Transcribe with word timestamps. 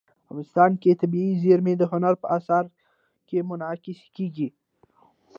افغانستان 0.29 0.71
کې 0.81 0.99
طبیعي 1.01 1.31
زیرمې 1.43 1.73
د 1.77 1.83
هنر 1.91 2.13
په 2.21 2.27
اثار 2.37 2.65
کې 3.27 3.37
منعکس 3.49 3.99
کېږي. 4.15 4.49